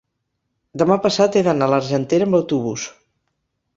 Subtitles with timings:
[0.81, 2.87] demà passat he d'anar a l'Argentera amb autobús.